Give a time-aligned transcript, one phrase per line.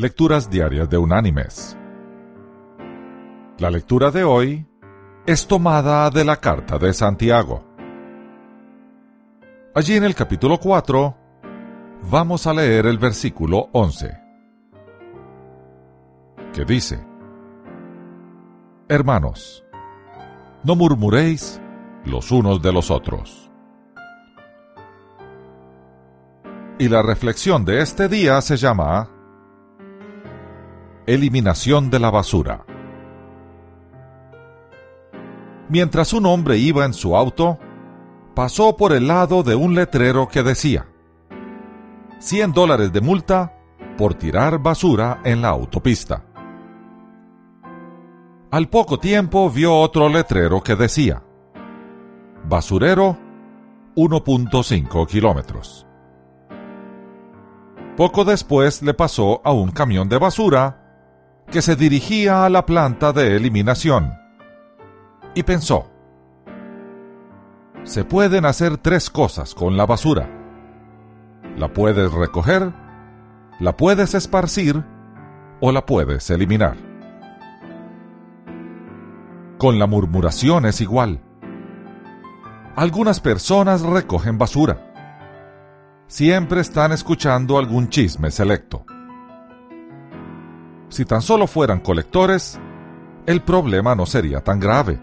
[0.00, 1.76] Lecturas Diarias de Unánimes.
[3.58, 4.64] La lectura de hoy
[5.26, 7.64] es tomada de la carta de Santiago.
[9.74, 11.16] Allí en el capítulo 4
[12.12, 14.20] vamos a leer el versículo 11,
[16.52, 17.04] que dice,
[18.88, 19.64] Hermanos,
[20.62, 21.60] no murmuréis
[22.04, 23.50] los unos de los otros.
[26.78, 29.17] Y la reflexión de este día se llama
[31.08, 32.66] Eliminación de la basura.
[35.70, 37.58] Mientras un hombre iba en su auto,
[38.34, 40.86] pasó por el lado de un letrero que decía
[42.18, 43.54] 100 dólares de multa
[43.96, 46.26] por tirar basura en la autopista.
[48.50, 51.22] Al poco tiempo vio otro letrero que decía
[52.46, 53.16] Basurero
[53.96, 55.86] 1.5 kilómetros.
[57.96, 60.84] Poco después le pasó a un camión de basura
[61.50, 64.12] que se dirigía a la planta de eliminación
[65.34, 65.90] y pensó,
[67.84, 70.28] se pueden hacer tres cosas con la basura.
[71.56, 72.72] La puedes recoger,
[73.60, 74.84] la puedes esparcir
[75.60, 76.76] o la puedes eliminar.
[79.56, 81.20] Con la murmuración es igual.
[82.76, 84.84] Algunas personas recogen basura.
[86.06, 88.84] Siempre están escuchando algún chisme selecto.
[90.88, 92.58] Si tan solo fueran colectores,
[93.26, 94.98] el problema no sería tan grave.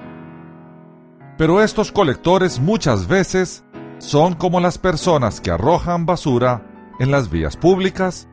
[1.37, 3.63] Pero estos colectores muchas veces
[3.99, 6.65] son como las personas que arrojan basura
[6.99, 8.27] en las vías públicas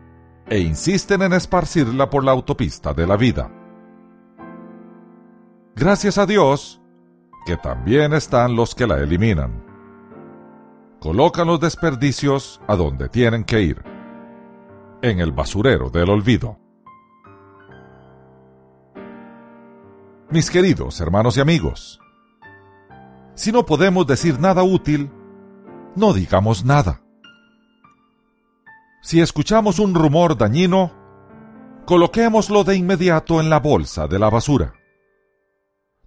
[0.46, 3.50] e insisten en esparcirla por la autopista de la vida.
[5.74, 6.80] Gracias a Dios,
[7.46, 9.64] que también están los que la eliminan.
[11.00, 13.82] Colocan los desperdicios a donde tienen que ir,
[15.02, 16.58] en el basurero del olvido.
[20.32, 22.00] Mis queridos hermanos y amigos,
[23.34, 25.10] si no podemos decir nada útil,
[25.94, 27.02] no digamos nada.
[29.02, 30.90] Si escuchamos un rumor dañino,
[31.84, 34.72] coloquémoslo de inmediato en la bolsa de la basura.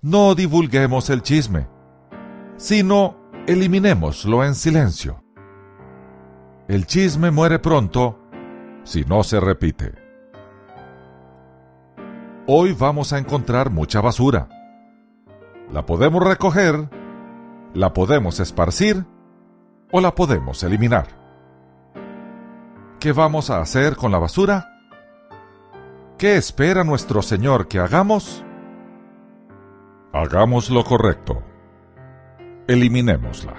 [0.02, 1.68] No divulguemos el chisme,
[2.58, 5.24] sino eliminémoslo en silencio.
[6.68, 8.18] El chisme muere pronto
[8.84, 10.05] si no se repite.
[12.48, 14.48] Hoy vamos a encontrar mucha basura.
[15.72, 16.90] La podemos recoger,
[17.74, 19.04] la podemos esparcir
[19.92, 21.08] o la podemos eliminar.
[23.00, 24.80] ¿Qué vamos a hacer con la basura?
[26.20, 28.46] ¿Qué espera nuestro Señor que hagamos?
[30.14, 31.42] Hagamos lo correcto.
[32.68, 33.56] Eliminémosla.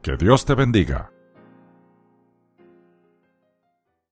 [0.00, 1.10] Que Dios te bendiga.